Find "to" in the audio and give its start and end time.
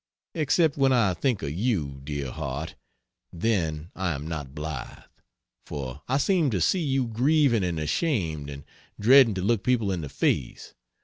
6.49-6.59, 9.35-9.43